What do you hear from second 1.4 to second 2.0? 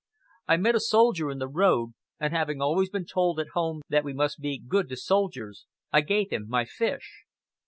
road,